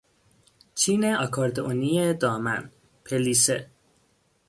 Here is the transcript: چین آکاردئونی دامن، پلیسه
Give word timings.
چین 0.79 1.03
آکاردئونی 1.25 2.13
دامن، 2.21 2.63
پلیسه 3.05 3.57